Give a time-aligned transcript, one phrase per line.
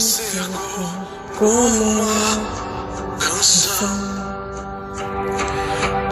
[0.00, 1.06] seco
[1.38, 4.16] como uma canção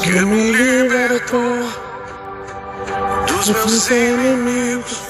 [0.00, 1.68] que me libertou
[3.26, 5.00] dos meus inimigos,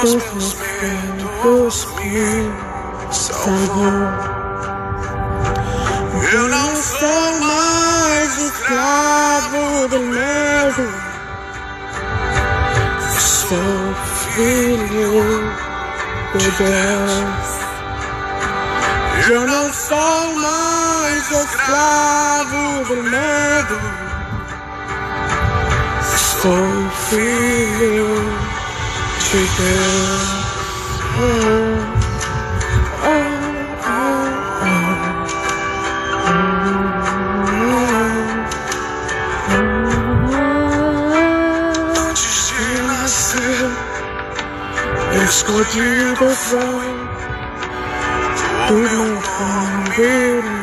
[0.00, 4.44] dos meus medos, me salvou.
[6.32, 10.88] Eu não sou mais escravo do medo,
[13.18, 13.94] sou
[14.32, 15.73] filho
[16.38, 17.64] Deus.
[19.30, 23.80] Eu não sou mais escravo do medo.
[26.42, 28.08] Sou filho
[29.20, 29.48] de
[31.18, 31.93] Deus.
[45.44, 46.94] Escolhido foi
[48.68, 50.08] do meu pai
[50.42, 50.54] me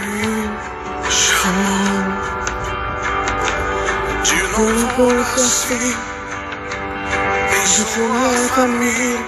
[1.12, 2.04] chamou.
[4.24, 5.96] De novo assim,
[7.54, 9.22] em sua família.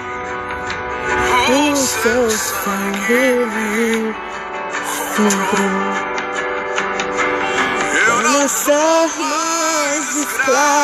[1.46, 4.14] O seu sangue me
[5.16, 5.74] comprou.
[8.06, 10.83] Eu não sou mais escravo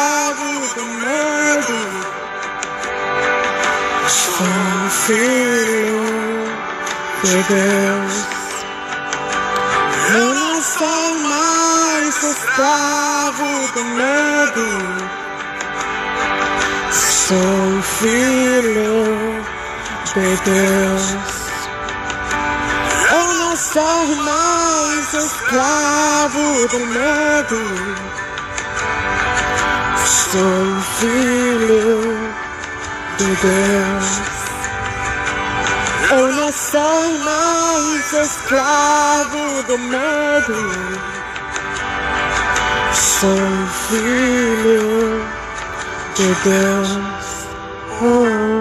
[4.41, 6.01] Sou filho
[7.25, 8.15] de Deus.
[10.15, 14.67] Eu não sou mais escravo do medo.
[16.91, 19.45] Sou filho
[20.07, 21.05] de Deus.
[23.13, 27.61] Eu não sou mais escravo do medo.
[30.07, 32.20] Sou filho
[33.21, 34.23] de Deus.
[36.11, 40.55] Eu não sou mais escravo do medo.
[42.95, 43.37] Sou
[43.89, 45.23] filho
[46.15, 46.99] de Deus.
[48.01, 48.61] Oh.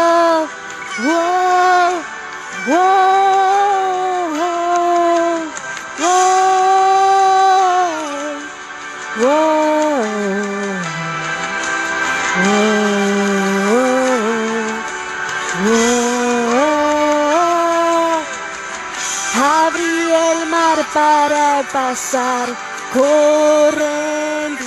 [19.43, 22.47] Abrí el mar para pasar
[22.93, 24.65] corriendo.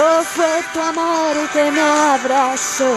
[0.00, 2.96] Oh, fue tu amor que me abrazó.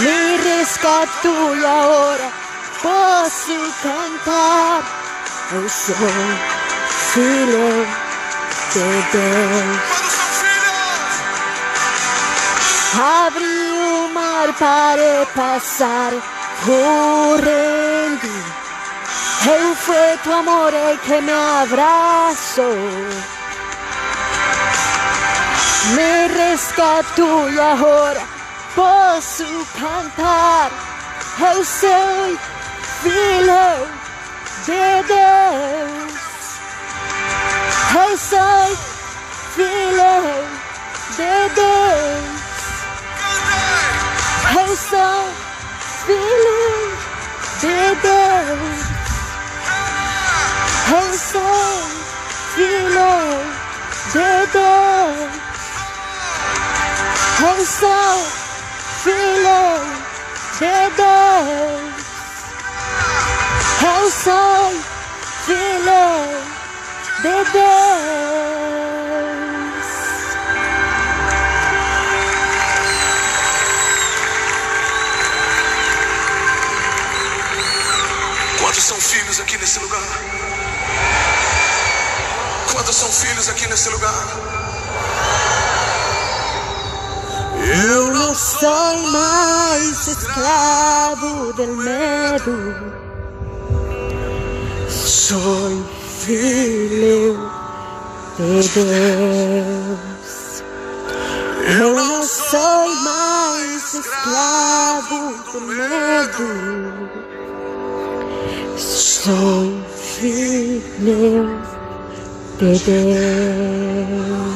[0.00, 2.30] Me rescató y ahora
[2.80, 4.82] posso cantar.
[5.52, 5.96] Eu sou
[7.12, 7.86] filho
[8.72, 10.00] de Deus.
[12.94, 15.26] Abri o mar para
[16.68, 18.50] Oh, rendí
[19.74, 22.70] fue tu amor el que me abrazó.
[25.96, 28.20] Me rescató y ahora
[28.74, 30.70] por su cantar
[31.40, 32.38] eu soy
[33.02, 33.88] filho
[34.66, 36.12] de Deus.
[37.94, 38.76] Eu soy
[39.56, 40.14] filho
[41.16, 42.40] de Deus.
[44.54, 45.20] Eu sou
[46.04, 46.49] filho
[47.60, 48.56] today
[50.96, 51.44] And so
[52.56, 53.20] you know
[54.14, 55.12] the door
[57.48, 57.96] And so
[59.06, 59.76] you know
[60.60, 61.76] the door
[63.92, 64.40] And so
[65.48, 66.16] you know
[67.22, 67.69] the door
[79.30, 80.02] filhos aqui nesse lugar?
[82.72, 84.26] Quantos são filhos aqui nesse lugar?
[87.94, 92.74] Eu não sou mais escravo do medo.
[94.88, 95.86] Sou
[96.26, 97.50] filho
[98.36, 100.62] de Deus.
[101.78, 107.29] Eu não sou mais escravo do medo.
[109.22, 111.46] Soy fiel
[112.58, 114.49] de